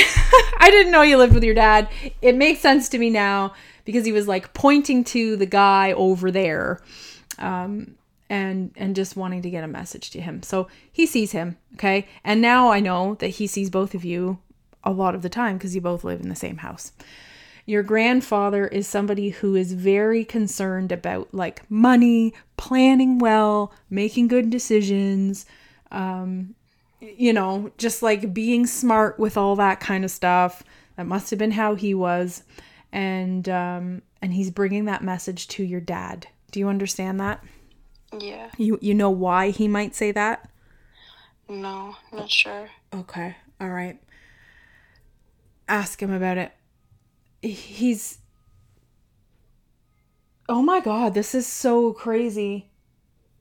[0.59, 1.89] I didn't know you lived with your dad.
[2.21, 3.53] It makes sense to me now
[3.85, 6.81] because he was like pointing to the guy over there.
[7.39, 7.95] Um,
[8.31, 10.41] and and just wanting to get a message to him.
[10.41, 12.07] So he sees him, okay?
[12.23, 14.39] And now I know that he sees both of you
[14.85, 16.93] a lot of the time because you both live in the same house.
[17.65, 24.49] Your grandfather is somebody who is very concerned about like money, planning well, making good
[24.49, 25.45] decisions,
[25.91, 26.55] um,
[27.01, 30.63] you know, just like being smart with all that kind of stuff.
[30.97, 32.43] That must have been how he was,
[32.91, 36.27] and um, and he's bringing that message to your dad.
[36.51, 37.43] Do you understand that?
[38.17, 38.51] Yeah.
[38.57, 40.49] You you know why he might say that?
[41.49, 42.69] No, not sure.
[42.93, 43.35] Okay.
[43.59, 43.99] All right.
[45.67, 46.51] Ask him about it.
[47.41, 48.19] He's
[50.49, 52.70] Oh my god, this is so crazy.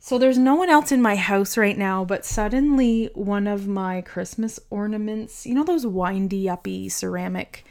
[0.02, 4.00] So there's no one else in my house right now, but suddenly one of my
[4.00, 7.64] Christmas ornaments, you know those windy uppy ceramic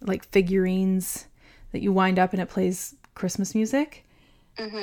[0.00, 1.26] like figurines
[1.70, 4.04] that you wind up and it plays Christmas music?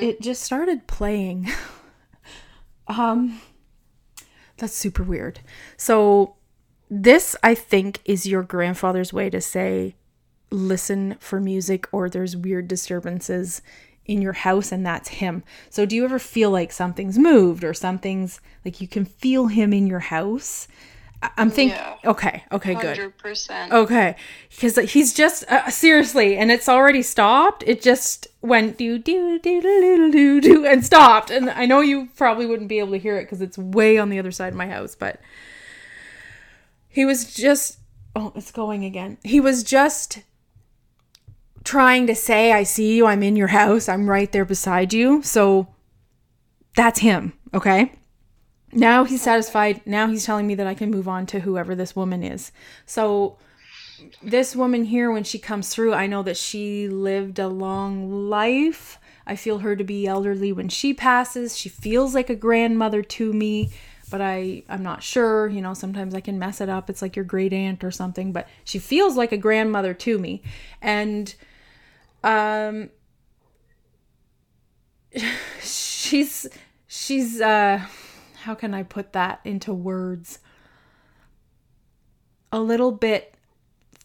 [0.02, 1.48] It just started playing.
[2.88, 3.38] um
[4.56, 5.40] that's super weird.
[5.76, 6.36] So
[6.90, 9.94] this I think is your grandfather's way to say
[10.50, 13.60] listen for music or there's weird disturbances
[14.08, 15.44] in your house and that's him.
[15.70, 19.72] So do you ever feel like something's moved or something's like you can feel him
[19.72, 20.66] in your house?
[21.36, 21.96] I'm thinking Yeah.
[22.04, 22.96] okay, okay, good.
[22.96, 23.72] Hundred percent.
[23.72, 24.14] Okay,
[24.50, 27.64] because he's just uh, seriously, and it's already stopped.
[27.66, 31.30] It just went do do do do do do and stopped.
[31.32, 34.10] And I know you probably wouldn't be able to hear it because it's way on
[34.10, 34.94] the other side of my house.
[34.94, 35.20] But
[36.88, 37.78] he was just
[38.14, 39.18] oh, it's going again.
[39.24, 40.20] He was just
[41.68, 43.06] trying to say, "I see you.
[43.06, 43.88] I'm in your house.
[43.88, 45.68] I'm right there beside you." So
[46.74, 47.32] that's him.
[47.52, 47.92] Okay.
[48.72, 49.80] Now he's satisfied.
[49.86, 52.52] Now he's telling me that I can move on to whoever this woman is.
[52.86, 53.38] So,
[54.22, 58.98] this woman here, when she comes through, I know that she lived a long life.
[59.26, 61.56] I feel her to be elderly when she passes.
[61.56, 63.70] She feels like a grandmother to me,
[64.10, 65.48] but I, I'm not sure.
[65.48, 66.88] You know, sometimes I can mess it up.
[66.88, 70.42] It's like your great aunt or something, but she feels like a grandmother to me.
[70.80, 71.34] And,
[72.24, 72.90] um,
[75.62, 76.46] she's,
[76.86, 77.82] she's, uh,
[78.42, 80.38] how can I put that into words?
[82.50, 83.34] A little bit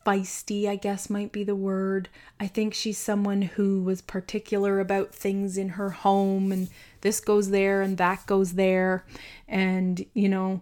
[0.06, 2.10] feisty, I guess might be the word.
[2.40, 6.70] I think she's someone who was particular about things in her home and
[7.02, 9.06] this goes there and that goes there.
[9.48, 10.62] And, you know,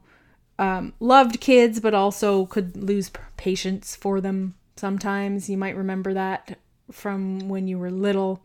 [0.60, 5.50] um, loved kids, but also could lose patience for them sometimes.
[5.50, 6.60] You might remember that
[6.92, 8.42] from when you were little.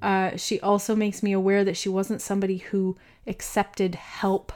[0.00, 4.52] Uh, she also makes me aware that she wasn't somebody who accepted help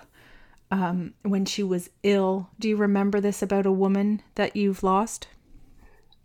[0.71, 2.51] um, when she was ill.
[2.59, 5.29] Do you remember this about a woman that you've lost?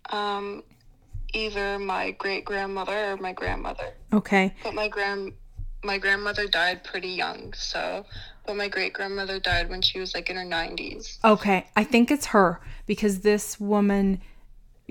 [0.10, 0.64] Um,
[1.34, 3.94] either my great grandmother or my grandmother.
[4.12, 4.56] Okay.
[4.64, 5.34] But my grand
[5.84, 8.06] my grandmother died pretty young, so
[8.46, 11.20] but my great grandmother died when she was like in her nineties.
[11.24, 11.68] Okay.
[11.76, 14.22] I think it's her because this woman,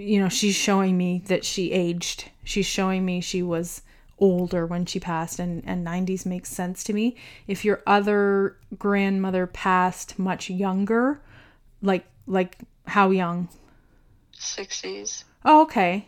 [0.01, 2.31] you know, she's showing me that she aged.
[2.45, 3.83] She's showing me she was
[4.19, 7.17] older when she passed and and 90s makes sense to me.
[7.47, 11.21] If your other grandmother passed much younger,
[11.83, 13.49] like like how young?
[14.33, 15.25] Sixties.
[15.45, 16.07] Oh, okay.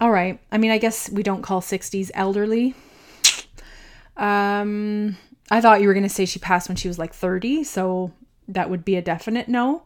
[0.00, 0.40] All right.
[0.50, 2.74] I mean, I guess we don't call 60s elderly.
[4.16, 5.16] Um,
[5.50, 8.12] I thought you were going to say she passed when she was like 30, so
[8.48, 9.82] that would be a definite no.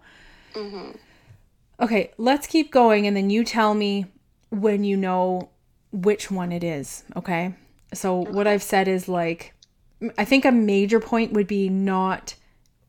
[1.80, 4.06] Okay, let's keep going and then you tell me
[4.50, 5.50] when you know
[5.92, 7.54] which one it is, okay?
[7.92, 9.54] So what I've said is like
[10.18, 12.34] I think a major point would be not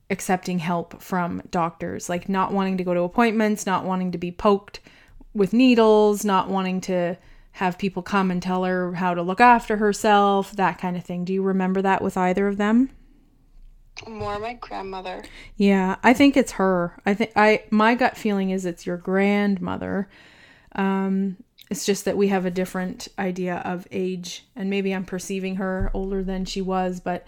[0.10, 4.32] accepting help from doctors, like not wanting to go to appointments, not wanting to be
[4.32, 4.80] poked
[5.34, 7.18] with needles, not wanting to
[7.54, 11.26] have people come and tell her how to look after herself, that kind of thing.
[11.26, 12.90] Do you remember that with either of them?
[14.06, 15.24] More my grandmother.
[15.56, 16.98] Yeah, I think it's her.
[17.06, 20.08] I think I my gut feeling is it's your grandmother.
[20.74, 21.38] Um
[21.70, 25.92] it's just that we have a different idea of age and maybe I'm perceiving her
[25.94, 27.26] older than she was, but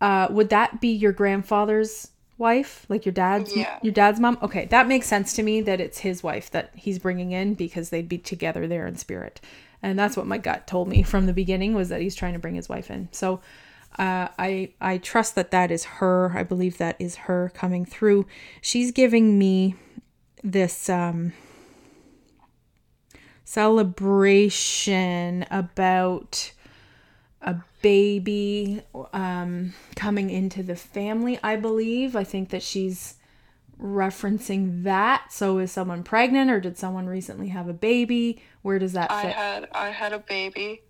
[0.00, 2.84] uh would that be your grandfather's wife?
[2.88, 3.78] Like your dad's Yeah.
[3.82, 4.38] your dad's mom?
[4.42, 7.90] Okay, that makes sense to me that it's his wife that he's bringing in because
[7.90, 9.40] they'd be together there in spirit.
[9.82, 12.38] And that's what my gut told me from the beginning was that he's trying to
[12.38, 13.08] bring his wife in.
[13.12, 13.40] So
[13.98, 16.32] uh, I I trust that that is her.
[16.34, 18.26] I believe that is her coming through.
[18.60, 19.74] She's giving me
[20.42, 21.32] this um,
[23.44, 26.52] celebration about
[27.40, 28.82] a baby
[29.12, 31.38] um, coming into the family.
[31.42, 32.16] I believe.
[32.16, 33.16] I think that she's
[33.80, 35.32] referencing that.
[35.32, 38.42] So is someone pregnant or did someone recently have a baby?
[38.62, 39.26] Where does that fit?
[39.26, 40.82] I had I had a baby,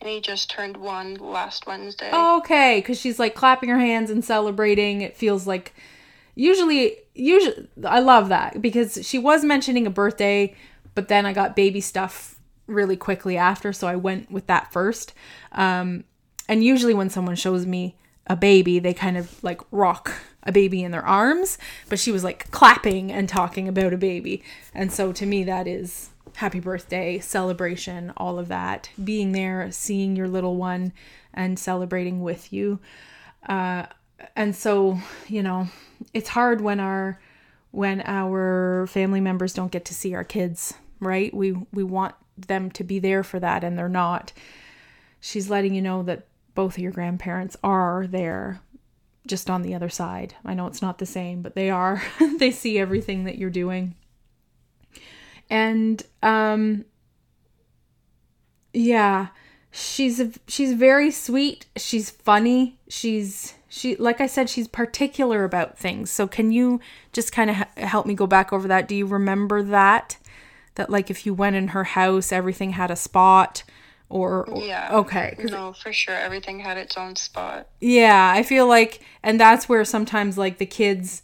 [0.00, 2.10] and he just turned one last Wednesday.
[2.12, 5.00] Okay, because she's like clapping her hands and celebrating.
[5.00, 5.74] It feels like
[6.34, 10.54] usually, usually, I love that because she was mentioning a birthday,
[10.94, 15.14] but then I got baby stuff really quickly after, so I went with that first.
[15.52, 16.04] Um,
[16.48, 20.84] and usually, when someone shows me a baby, they kind of like rock a baby
[20.84, 24.42] in their arms, but she was like clapping and talking about a baby.
[24.74, 28.90] And so to me, that is happy birthday, celebration, all of that.
[29.02, 30.92] Being there, seeing your little one
[31.32, 32.78] and celebrating with you.
[33.48, 33.86] Uh,
[34.34, 35.68] and so, you know,
[36.14, 37.20] it's hard when our
[37.70, 41.32] when our family members don't get to see our kids, right?
[41.34, 44.32] We we want them to be there for that and they're not.
[45.20, 48.60] She's letting you know that both of your grandparents are there
[49.26, 50.34] just on the other side.
[50.44, 52.02] I know it's not the same, but they are.
[52.38, 53.94] they see everything that you're doing.
[55.50, 56.84] And um
[58.72, 59.28] yeah,
[59.70, 65.78] she's a, she's very sweet, she's funny, she's she like I said she's particular about
[65.78, 66.10] things.
[66.10, 66.80] So can you
[67.12, 68.88] just kind of h- help me go back over that?
[68.88, 70.16] Do you remember that?
[70.76, 73.62] That like if you went in her house everything had a spot
[74.08, 74.88] or, or Yeah.
[74.92, 76.14] okay No, for sure.
[76.14, 77.68] Everything had its own spot.
[77.80, 81.22] yeah, I feel like, and that's where sometimes like the kids,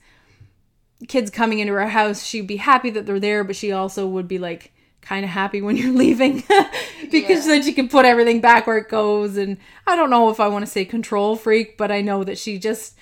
[1.09, 4.29] kids coming into her house, she'd be happy that they're there, but she also would
[4.29, 6.37] be like kind of happy when you're leaving
[7.11, 7.53] because Yeah.
[7.55, 9.37] then she can put everything back where it goes.
[9.37, 12.39] And I don't know if I want to say control freak, but I know that
[12.39, 12.97] she just,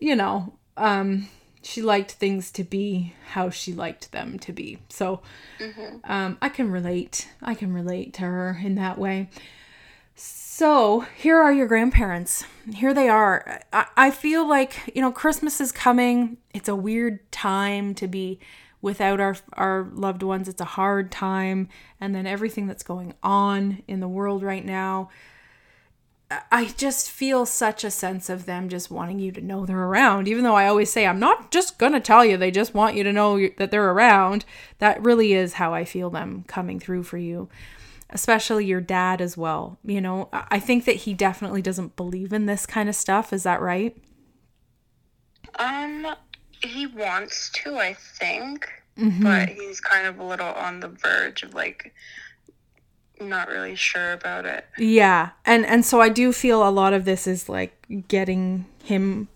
[0.00, 1.28] you know, um,
[1.62, 4.78] she liked things to be how she liked them to be.
[4.88, 5.20] So,
[6.04, 7.28] um, I can relate.
[7.42, 9.28] I can relate to her in that way.
[10.16, 10.49] So
[11.16, 12.44] here are your grandparents.
[12.74, 13.62] Here they are.
[13.72, 16.36] I, I feel like, you know, Christmas is coming.
[16.52, 18.38] It's a weird time to be
[18.82, 20.48] without our our loved ones.
[20.48, 21.70] It's a hard time.
[21.98, 25.08] And then everything that's going on in the world right now.
[26.52, 30.28] I just feel such a sense of them just wanting you to know they're around.
[30.28, 32.96] Even though I always say, I'm not just going to tell you, they just want
[32.96, 34.44] you to know that they're around.
[34.78, 37.48] That really is how I feel them coming through for you
[38.10, 39.78] especially your dad as well.
[39.84, 43.32] You know, I think that he definitely doesn't believe in this kind of stuff.
[43.32, 43.96] Is that right?
[45.58, 46.06] Um,
[46.62, 48.68] he wants to, I think,
[48.98, 49.22] Mm-hmm.
[49.22, 51.94] but he's kind of a little on the verge of like
[53.18, 54.66] not really sure about it.
[54.76, 55.30] Yeah.
[55.46, 57.72] And and so I do feel a lot of this is like
[58.08, 59.28] getting him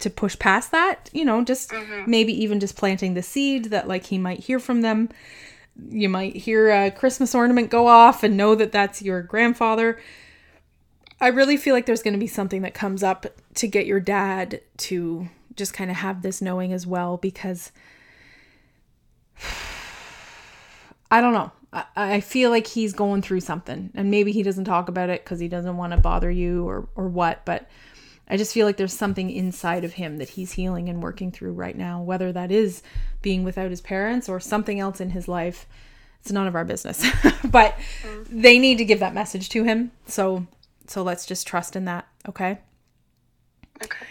[0.00, 1.72] to push past that, you know, just
[2.06, 5.08] maybe even just planting the seed that like he might hear from them.
[5.90, 9.98] You might hear a Christmas ornament go off and know that that's your grandfather.
[11.20, 14.00] I really feel like there's going to be something that comes up to get your
[14.00, 17.72] dad to just kind of have this knowing as well because
[21.10, 21.52] I don't know.
[21.72, 25.24] I, I feel like he's going through something and maybe he doesn't talk about it
[25.24, 27.68] because he doesn't want to bother you or, or what, but
[28.28, 31.52] I just feel like there's something inside of him that he's healing and working through
[31.52, 32.82] right now, whether that is
[33.22, 35.66] being without his parents or something else in his life.
[36.20, 37.04] It's none of our business,
[37.44, 37.78] but
[38.28, 39.92] they need to give that message to him.
[40.06, 40.46] So,
[40.86, 42.06] so let's just trust in that.
[42.28, 42.58] Okay.
[43.82, 44.06] Okay.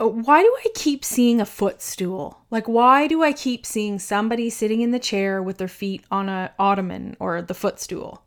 [0.00, 2.38] Uh, why do I keep seeing a footstool?
[2.50, 6.28] Like, why do I keep seeing somebody sitting in the chair with their feet on
[6.28, 8.22] a ottoman or the footstool?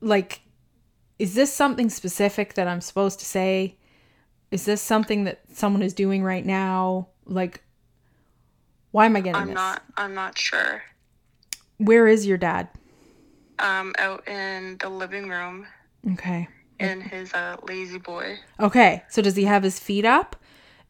[0.00, 0.40] Like,
[1.22, 3.76] is this something specific that I'm supposed to say?
[4.50, 7.08] Is this something that someone is doing right now?
[7.26, 7.62] Like,
[8.90, 9.54] why am I getting I'm this?
[9.54, 9.82] not.
[9.96, 10.82] I'm not sure.
[11.78, 12.68] Where is your dad?
[13.60, 15.68] Um, out in the living room
[16.14, 16.48] Okay.
[16.80, 18.38] in his uh La-Z-Boy.
[18.58, 19.04] Okay.
[19.08, 20.34] So does he have his feet up?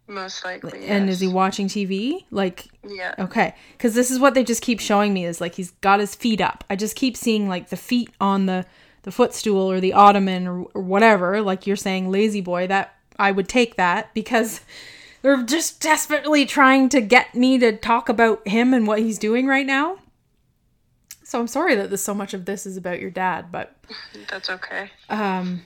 [0.08, 0.86] Most likely.
[0.86, 2.24] And is he watching TV?
[2.30, 3.14] Like, Yeah.
[3.18, 3.54] okay.
[3.72, 6.40] Because this is what they just keep showing me is like he's got his feet
[6.40, 6.64] up.
[6.70, 8.64] I just keep seeing like the feet on the,
[9.02, 11.40] the footstool or the ottoman or, or whatever.
[11.42, 12.66] Like you're saying, La-Z-Boy.
[12.68, 14.60] That I would take that because
[15.22, 19.46] they're just desperately trying to get me to talk about him and what he's doing
[19.46, 19.98] right now.
[21.24, 23.74] So I'm sorry that this so much of this is about your dad, but
[24.28, 24.90] That's okay.
[25.08, 25.62] um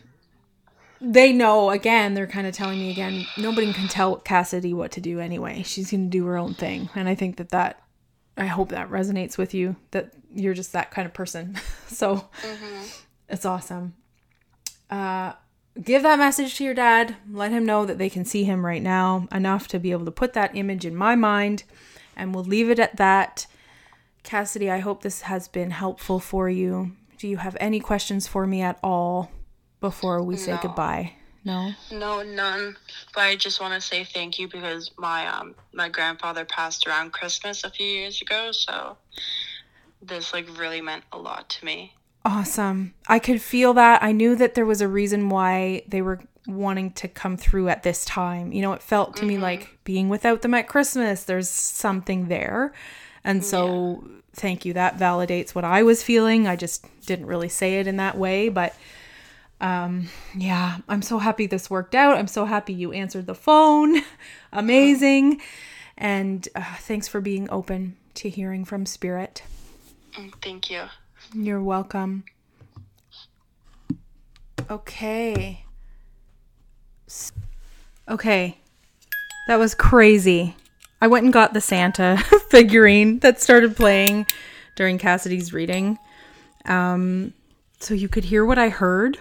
[0.99, 5.01] they know again they're kind of telling me again nobody can tell cassidy what to
[5.01, 7.82] do anyway she's going to do her own thing and i think that that
[8.39, 11.55] i hope that resonates with you that you're just that kind of person
[11.87, 12.26] so
[13.29, 13.95] it's awesome
[14.91, 15.33] uh
[15.83, 18.83] give that message to your dad let him know that they can see him right
[18.83, 21.64] now enough to be able to put that image in my mind
[22.16, 23.47] and we'll leave it at that
[24.22, 28.47] cassidy i hope this has been helpful for you do you have any questions for
[28.47, 29.31] me at all
[29.81, 30.59] before we say No.
[30.62, 31.12] goodbye
[31.45, 32.77] no No, none.
[33.14, 37.12] But I just want to say thank you because my um my grandfather passed around
[37.12, 38.97] Christmas a few years ago, so
[40.03, 41.95] this like really meant a lot to me.
[42.27, 42.93] Awesome.
[43.07, 44.03] I could feel that.
[44.03, 47.85] I knew that there was a reason why they were wanting to come through at
[47.85, 48.53] this time.
[48.53, 52.72] You know, it felt to me like being without them at Christmas, there's something there.
[53.22, 54.05] And so,
[54.35, 54.72] thank you.
[54.72, 56.49] That validates what I was feeling.
[56.49, 58.49] I just didn't really say it in that way.
[58.49, 58.74] But
[59.61, 62.16] um, yeah, I'm so happy this worked out.
[62.16, 64.03] I'm so happy you answered the phone.
[64.53, 65.41] Amazing.
[65.97, 69.45] And uh, thanks for being open to hearing from Spirit.
[70.14, 70.87] Mm, Thank you.
[71.35, 72.24] You're welcome.
[74.70, 75.64] Okay.
[78.09, 78.59] Okay.
[79.49, 80.57] That was crazy.
[81.01, 82.16] I went and got the Santa
[82.51, 84.27] figurine that started playing
[84.77, 85.99] during Cassidy's reading.
[86.64, 87.33] Um
[87.79, 89.18] so you could hear what I heard.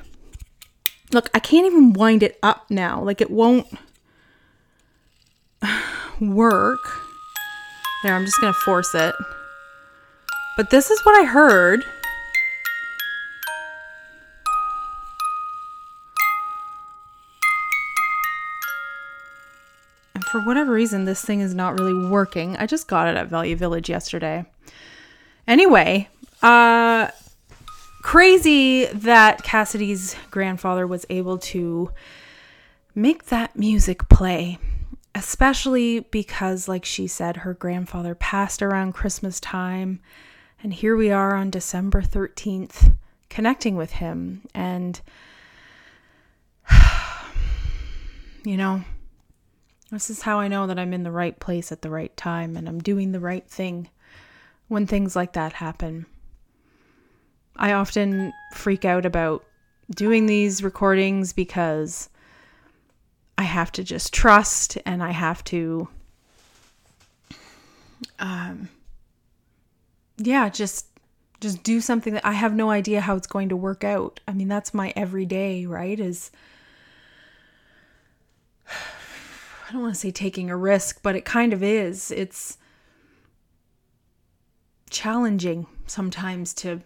[1.12, 3.01] Look, I can't even wind it up now.
[3.01, 3.68] Like it won't
[6.20, 6.80] work.
[8.03, 9.16] There, I'm just going to force it.
[10.58, 11.84] But this is what I heard.
[20.36, 22.58] For whatever reason, this thing is not really working.
[22.58, 24.44] I just got it at Value Village yesterday.
[25.48, 26.10] Anyway,
[26.42, 27.08] uh,
[28.02, 31.90] crazy that Cassidy's grandfather was able to
[32.94, 34.58] make that music play
[35.14, 40.00] especially because like she said her grandfather passed around christmas time
[40.64, 42.96] and here we are on december 13th
[43.30, 45.02] connecting with him and
[48.46, 48.82] you know
[49.92, 52.56] this is how i know that i'm in the right place at the right time
[52.56, 53.90] and i'm doing the right thing
[54.68, 56.06] when things like that happen
[57.56, 59.44] i often freak out about
[59.94, 62.10] doing these recordings because
[63.38, 65.88] I have to just trust and I have to
[68.20, 68.70] um
[70.18, 70.88] yeah, just
[71.42, 74.22] just do something that I have no idea how it's going to work out.
[74.28, 76.00] I mean, that's my everyday, right?
[76.00, 76.32] Is
[79.76, 82.09] don't want to say taking a risk, but it kind of is.
[82.09, 82.57] It's
[84.89, 86.82] challenging sometimes to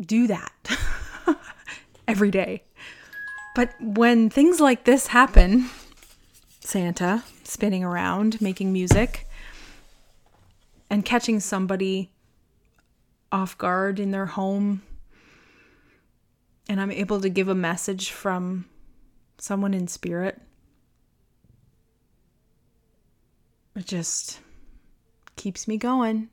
[0.00, 0.52] do that
[2.08, 2.62] every day.
[3.56, 5.68] But when things like this happen,
[6.60, 9.26] Santa spinning around, making music,
[10.88, 12.12] and catching somebody
[13.32, 14.82] off guard in their home,
[16.68, 18.66] and I'm able to give a message from
[19.38, 20.40] someone in spirit,
[23.78, 24.40] it just
[25.36, 26.28] keeps me going.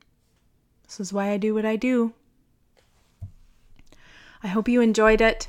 [0.83, 2.13] This is why I do what I do.
[4.43, 5.47] I hope you enjoyed it.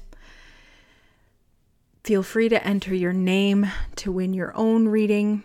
[2.05, 3.67] Feel free to enter your name
[3.97, 5.43] to win your own reading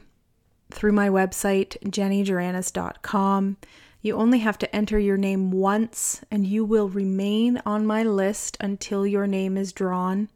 [0.69, 3.57] through my website, jennyjuranis.com.
[4.01, 8.57] You only have to enter your name once, and you will remain on my list
[8.59, 10.29] until your name is drawn.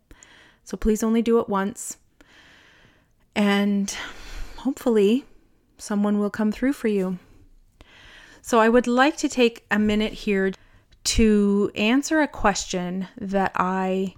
[0.63, 1.97] So please only do it once.
[3.35, 3.95] And
[4.57, 5.25] hopefully,
[5.77, 7.19] someone will come through for you.
[8.41, 10.51] So I would like to take a minute here
[11.05, 14.15] to answer a question that I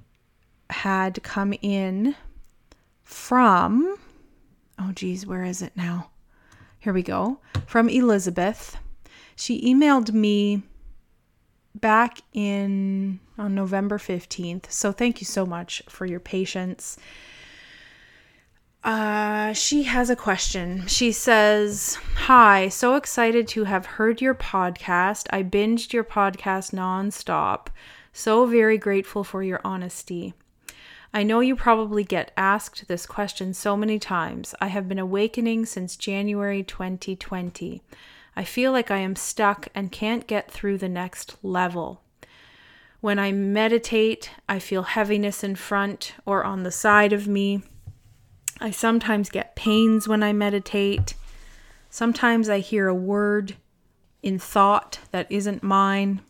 [0.69, 2.15] had come in
[3.03, 3.97] from
[4.79, 6.09] oh geez where is it now?
[6.79, 7.39] Here we go.
[7.65, 8.77] From elizabeth.
[9.35, 10.63] She emailed me
[11.75, 16.97] back in on november 15th so thank you so much for your patience
[18.83, 20.87] uh, she has a question.
[20.87, 25.27] She says, Hi, so excited to have heard your podcast.
[25.31, 27.67] I binged your podcast nonstop.
[28.13, 30.33] So very grateful for your honesty.
[31.13, 34.53] I know you probably get asked this question so many times.
[34.59, 37.81] I have been awakening since January 2020.
[38.35, 42.01] I feel like I am stuck and can't get through the next level.
[42.99, 47.63] When I meditate, I feel heaviness in front or on the side of me.
[48.59, 51.13] I sometimes get pains when I meditate.
[51.89, 53.55] Sometimes I hear a word
[54.23, 56.21] in thought that isn't mine.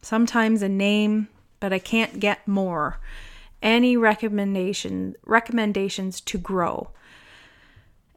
[0.00, 1.28] Sometimes a name,
[1.60, 2.98] but I can't get more.
[3.60, 6.90] Any recommendation recommendations to grow.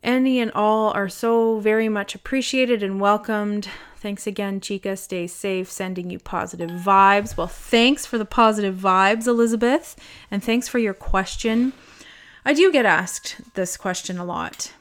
[0.01, 3.67] Any and all are so very much appreciated and welcomed.
[3.97, 4.95] Thanks again, Chica.
[4.97, 7.35] Stay safe, sending you positive vibes.
[7.35, 9.95] Well, thanks for the positive vibes, Elizabeth,
[10.29, 11.73] and thanks for your question.
[12.47, 14.71] I do get asked this question a lot.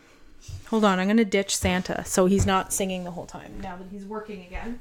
[0.67, 3.77] Hold on, I'm going to ditch Santa so he's not singing the whole time now
[3.77, 4.81] that he's working again.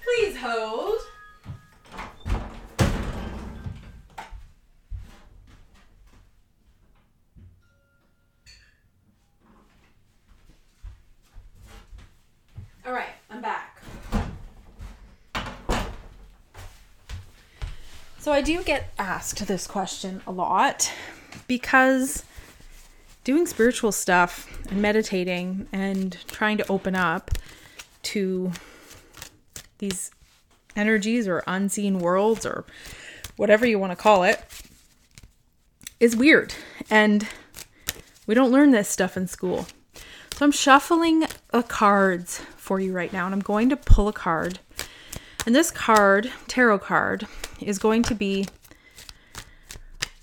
[0.00, 1.00] Please hold.
[12.86, 13.82] All right, I'm back.
[18.20, 20.92] So I do get asked this question a lot
[21.46, 22.24] because
[23.24, 27.30] doing spiritual stuff and meditating and trying to open up
[28.02, 28.52] to
[29.78, 30.10] these
[30.76, 32.64] energies or unseen worlds or
[33.36, 34.44] whatever you want to call it
[35.98, 36.54] is weird.
[36.90, 37.26] And
[38.26, 39.66] we don't learn this stuff in school.
[40.34, 44.12] So I'm shuffling a cards for you right now and I'm going to pull a
[44.12, 44.58] card.
[45.46, 47.26] And this card, tarot card,
[47.60, 48.46] is going to be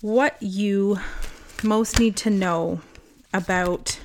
[0.04, 0.98] what you
[1.62, 2.78] most need to know
[3.32, 3.98] about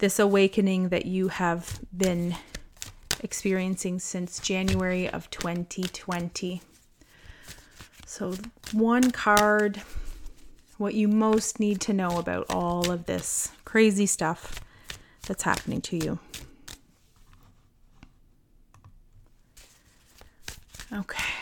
[0.00, 2.36] this awakening that you have been
[3.20, 6.60] experiencing since January of 2020.
[8.04, 8.34] So,
[8.72, 9.80] one card,
[10.76, 14.60] what you most need to know about all of this crazy stuff
[15.26, 16.18] that's happening to you.
[20.92, 21.37] Okay.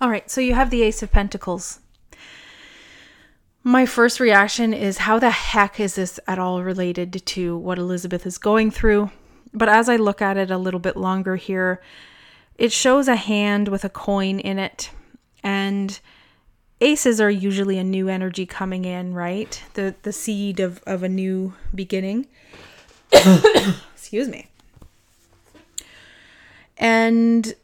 [0.00, 1.80] All right, so you have the Ace of Pentacles.
[3.62, 8.24] My first reaction is how the heck is this at all related to what Elizabeth
[8.24, 9.10] is going through?
[9.52, 11.82] But as I look at it a little bit longer here,
[12.56, 14.90] it shows a hand with a coin in it.
[15.42, 16.00] And
[16.80, 19.62] aces are usually a new energy coming in, right?
[19.74, 22.26] The the seed of, of a new beginning.
[23.12, 24.46] Excuse me.
[26.78, 27.54] And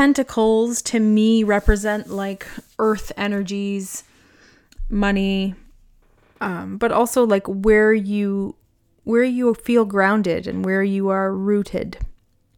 [0.00, 2.46] pentacles to me represent like
[2.78, 4.02] earth energies,
[4.88, 5.54] money,
[6.40, 8.56] um, but also like where you
[9.04, 11.98] where you feel grounded and where you are rooted.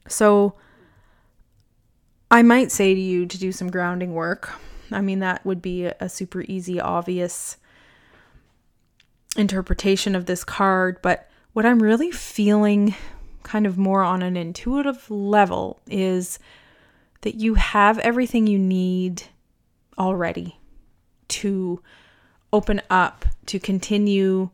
[0.07, 0.55] So
[2.31, 4.53] I might say to you to do some grounding work.
[4.93, 7.57] I mean that would be a super easy obvious
[9.37, 12.95] interpretation of this card, but what I'm really feeling
[13.43, 16.39] kind of more on an intuitive level is
[17.23, 19.25] that you have everything you need
[19.99, 20.59] already
[21.29, 21.81] to
[22.53, 24.51] open up, to continue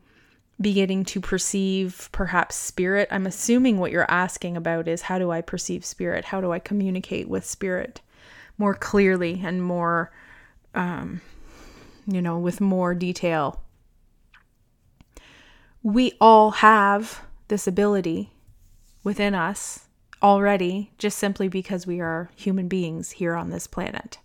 [0.60, 3.08] beginning to perceive perhaps spirit.
[3.10, 6.26] I'm assuming what you're asking about is how do I perceive spirit?
[6.26, 8.00] How do I communicate with spirit
[8.56, 10.10] more clearly and more,
[10.74, 11.20] um,
[12.06, 13.62] you know, with more detail?
[15.82, 18.32] We all have this ability
[19.04, 19.87] within us
[20.22, 24.18] already just simply because we are human beings here on this planet.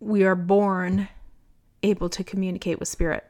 [0.00, 1.08] We are born
[1.82, 3.28] able to communicate with spirit,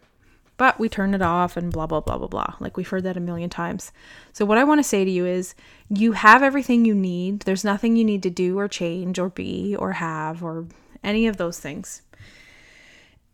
[0.56, 2.54] but we turn it off and blah, blah, blah, blah, blah.
[2.60, 3.92] Like we've heard that a million times.
[4.32, 5.54] So, what I want to say to you is
[5.88, 7.40] you have everything you need.
[7.40, 10.66] There's nothing you need to do or change or be or have or
[11.02, 12.02] any of those things.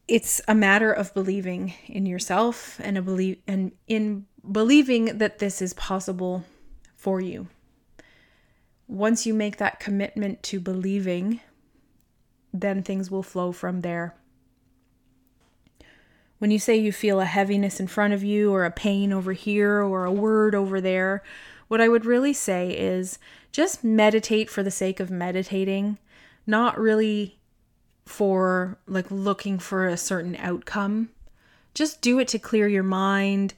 [0.07, 5.61] It's a matter of believing in yourself and a believe and in believing that this
[5.61, 6.45] is possible
[6.97, 7.49] for you
[8.89, 11.41] once you make that commitment to believing,
[12.53, 14.15] then things will flow from there.
[16.39, 19.33] When you say you feel a heaviness in front of you, or a pain over
[19.33, 21.23] here, or a word over there,
[21.67, 23.19] what I would really say is
[23.53, 25.99] just meditate for the sake of meditating,
[26.47, 27.39] not really
[28.07, 31.11] for like looking for a certain outcome.
[31.75, 33.53] Just do it to clear your mind,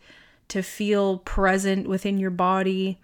[0.49, 2.99] to feel present within your body,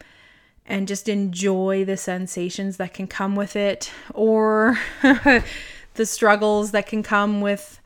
[0.67, 7.03] and just enjoy the sensations that can come with it or the struggles that can
[7.03, 7.81] come with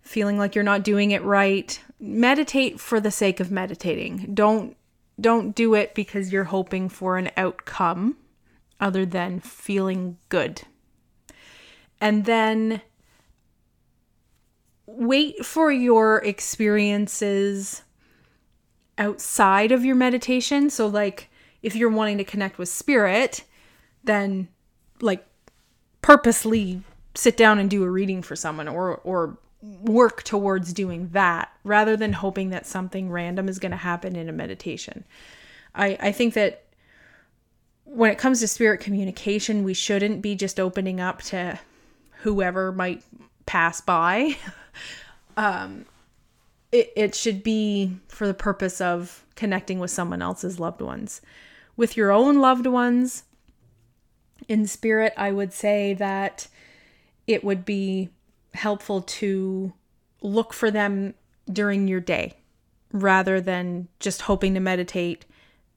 [0.00, 4.30] feeling like you're not doing it right meditate for the sake of meditating.
[4.34, 4.76] Don't
[5.20, 8.16] don't do it because you're hoping for an outcome
[8.78, 10.62] other than feeling good.
[12.00, 12.82] And then
[14.86, 17.82] wait for your experiences
[18.96, 20.70] outside of your meditation.
[20.70, 21.30] So, like,
[21.62, 23.44] if you're wanting to connect with spirit,
[24.04, 24.48] then
[25.00, 25.26] like
[26.02, 26.82] purposely
[27.14, 31.96] sit down and do a reading for someone or or work towards doing that rather
[31.96, 35.04] than hoping that something random is going to happen in a meditation.
[35.74, 36.64] I, I think that
[37.84, 41.58] when it comes to spirit communication, we shouldn't be just opening up to
[42.20, 43.02] whoever might
[43.46, 44.36] pass by.
[45.36, 45.86] um,
[46.72, 51.20] it, it should be for the purpose of connecting with someone else's loved ones.
[51.76, 53.24] With your own loved ones
[54.48, 56.48] in spirit, I would say that
[57.26, 58.10] it would be
[58.54, 59.72] helpful to
[60.20, 61.14] look for them
[61.50, 62.34] during your day
[62.92, 65.24] rather than just hoping to meditate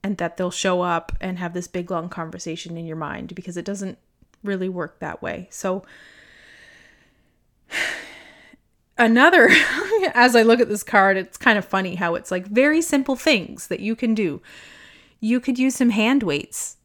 [0.03, 3.57] and that they'll show up and have this big long conversation in your mind because
[3.57, 3.97] it doesn't
[4.43, 5.47] really work that way.
[5.51, 5.83] So
[9.01, 9.49] another
[10.13, 13.15] as I look at this card, it's kind of funny how it's like very simple
[13.15, 14.41] things that you can do.
[15.19, 16.77] You could use some hand weights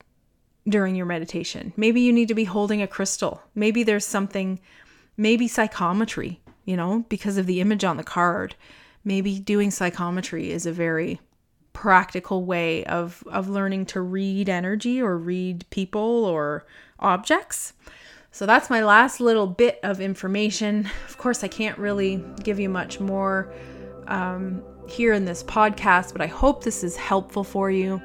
[0.69, 1.73] during your meditation.
[1.77, 3.43] Maybe you need to be holding a crystal.
[3.55, 4.61] Maybe there's something
[5.17, 8.57] maybe psychometry, you know, because of the image on the card.
[9.05, 11.21] Maybe doing psychometry is a very
[11.73, 16.67] practical way of of learning to read energy or read people or
[16.99, 17.75] objects.
[18.37, 20.91] So that's my last little bit of information.
[21.09, 23.51] Of course, I can't really give you much more
[24.09, 27.99] um, here in this podcast, but I hope this is helpful for you.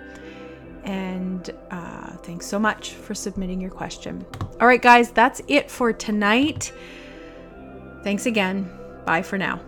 [0.85, 4.25] And uh, thanks so much for submitting your question.
[4.61, 6.71] All right, guys, that's it for tonight.
[8.01, 8.71] Thanks again.
[9.05, 9.59] Bye for now.